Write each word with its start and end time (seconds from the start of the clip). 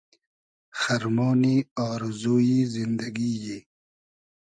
خئرمۉنی 0.79 1.55
آرزو 1.89 2.35
یی 2.47 2.59
زیندئگی 2.73 3.31
یی 3.43 3.57